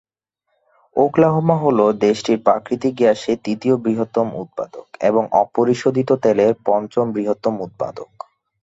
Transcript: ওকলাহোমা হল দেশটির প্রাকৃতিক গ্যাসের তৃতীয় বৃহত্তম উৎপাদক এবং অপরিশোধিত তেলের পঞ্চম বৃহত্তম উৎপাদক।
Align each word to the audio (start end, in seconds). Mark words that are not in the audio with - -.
ওকলাহোমা 0.95 1.55
হল 1.57 1.79
দেশটির 2.01 2.37
প্রাকৃতিক 2.43 2.93
গ্যাসের 2.97 3.37
তৃতীয় 3.43 3.75
বৃহত্তম 3.77 4.27
উৎপাদক 4.35 4.87
এবং 5.01 5.23
অপরিশোধিত 5.43 6.09
তেলের 6.23 6.51
পঞ্চম 6.65 7.05
বৃহত্তম 7.11 7.53
উৎপাদক। 7.61 8.11